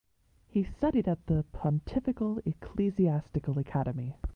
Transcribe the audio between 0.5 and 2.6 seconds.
studied at the Pontifical